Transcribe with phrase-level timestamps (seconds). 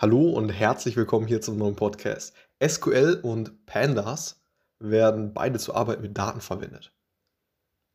[0.00, 2.32] Hallo und herzlich willkommen hier zum neuen Podcast.
[2.66, 4.40] SQL und Pandas
[4.78, 6.94] werden beide zur Arbeit mit Daten verwendet,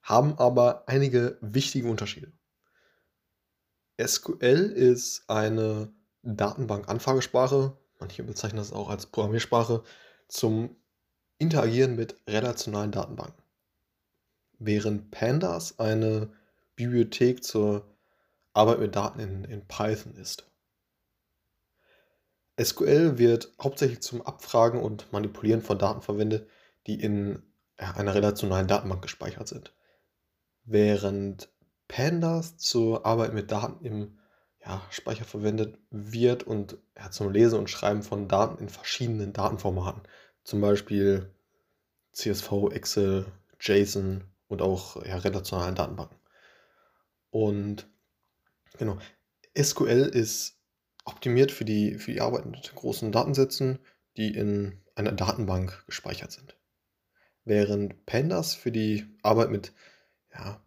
[0.04, 2.31] haben aber einige wichtige Unterschiede.
[3.99, 5.91] SQL ist eine
[6.21, 9.81] Datenbank-Anfragesprache, manche bezeichnen das auch als Programmiersprache,
[10.27, 10.76] zum
[11.40, 13.41] Interagieren mit relationalen Datenbanken.
[14.59, 16.30] Während Pandas eine
[16.76, 17.84] Bibliothek zur
[18.53, 20.45] Arbeit mit Daten in, in Python ist.
[22.62, 26.48] SQL wird hauptsächlich zum Abfragen und Manipulieren von Daten verwendet,
[26.88, 27.44] die in
[27.77, 29.73] einer relationalen Datenbank gespeichert sind.
[30.63, 31.49] Während
[31.88, 34.20] Pandas zur Arbeit mit Daten im
[34.66, 40.02] ja, Speicher verwendet wird und ja, zum Lesen und Schreiben von Daten in verschiedenen Datenformaten,
[40.44, 41.32] zum Beispiel
[42.13, 43.26] CSV, Excel,
[43.60, 46.18] JSON und auch ja, relationalen Datenbanken.
[47.30, 47.88] Und
[48.77, 48.98] genau,
[49.58, 50.58] SQL ist
[51.05, 53.79] optimiert für die, für die Arbeit mit großen Datensätzen,
[54.18, 56.57] die in einer Datenbank gespeichert sind.
[57.43, 59.74] Während Pandas für die Arbeit mit
[60.34, 60.62] ja,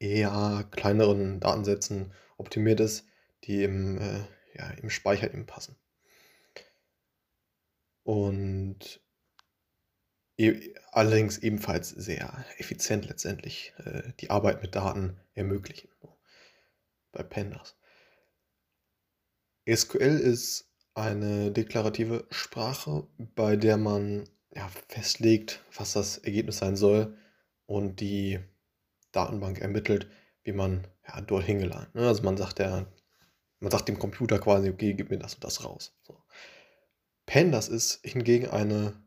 [0.00, 3.06] eher kleineren Datensätzen optimiert ist,
[3.44, 4.20] die im, äh,
[4.54, 5.76] ja, im Speicher eben passen.
[8.02, 9.00] Und
[10.36, 15.90] e allerdings ebenfalls sehr effizient letztendlich äh, die Arbeit mit Daten ermöglichen.
[17.12, 17.77] Bei Pandas.
[19.74, 27.16] SQL ist eine deklarative Sprache, bei der man ja, festlegt, was das Ergebnis sein soll
[27.66, 28.40] und die
[29.12, 30.08] Datenbank ermittelt,
[30.42, 31.94] wie man ja, dorthin gelangt.
[31.94, 32.06] Ne?
[32.06, 32.90] Also man sagt, der,
[33.60, 35.96] man sagt dem Computer quasi, okay, gib mir das und das raus.
[36.02, 36.22] So.
[37.26, 39.02] Pandas ist hingegen eine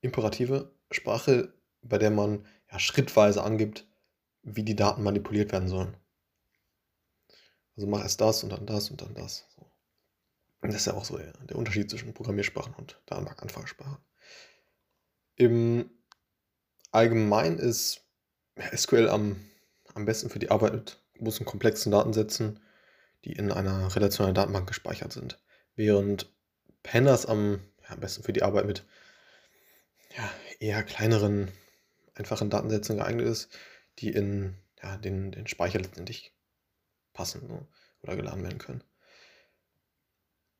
[0.00, 3.86] imperative Sprache, bei der man ja, schrittweise angibt,
[4.42, 5.96] wie die Daten manipuliert werden sollen.
[7.76, 9.46] Also mach erst das und dann das und dann das.
[9.56, 9.70] So.
[10.60, 13.98] Und das ist ja auch so der, der Unterschied zwischen Programmiersprachen und Datenbank-Anfragesprachen.
[15.36, 15.90] Im
[16.90, 18.02] Allgemeinen ist
[18.76, 19.36] SQL am,
[19.94, 22.60] am besten für die Arbeit mit großen, komplexen Datensätzen,
[23.24, 25.42] die in einer relationalen Datenbank gespeichert sind.
[25.74, 26.30] Während
[26.82, 28.84] Pandas am, ja, am besten für die Arbeit mit
[30.16, 30.30] ja,
[30.60, 31.50] eher kleineren,
[32.14, 33.48] einfachen Datensätzen geeignet ist,
[33.98, 36.34] die in ja, den, den Speicher letztendlich
[37.12, 37.66] passen ne,
[38.02, 38.84] oder geladen werden können.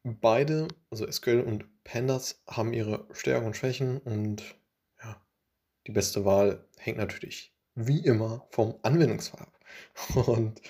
[0.05, 4.43] Beide, also SQL und Pandas, haben ihre Stärken und Schwächen und
[5.01, 5.21] ja,
[5.87, 9.59] die beste Wahl hängt natürlich wie immer vom Anwendungsfall ab.
[10.27, 10.61] Und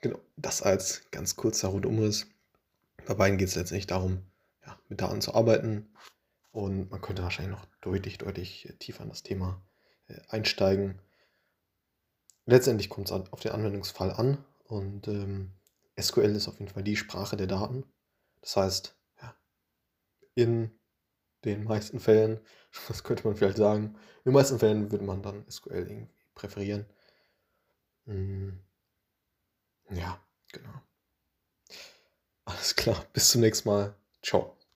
[0.00, 2.26] genau, das als ganz kurzer Rundumriss.
[3.06, 4.22] Bei beiden geht es letztendlich darum,
[4.64, 5.92] ja, mit Daten zu arbeiten.
[6.52, 9.60] Und man könnte wahrscheinlich noch deutlich, deutlich tiefer in das Thema
[10.06, 10.98] äh, einsteigen.
[12.46, 15.52] Letztendlich kommt es auf den Anwendungsfall an und ähm,
[15.96, 17.84] SQL ist auf jeden Fall die Sprache der Daten.
[18.42, 19.34] Das heißt, ja,
[20.34, 20.70] in
[21.44, 22.40] den meisten Fällen,
[22.88, 26.86] das könnte man vielleicht sagen, in den meisten Fällen würde man dann SQL irgendwie präferieren.
[28.06, 28.58] Hm,
[29.90, 30.20] ja,
[30.52, 30.82] genau.
[32.46, 33.94] Alles klar, bis zum nächsten Mal.
[34.22, 34.53] Ciao.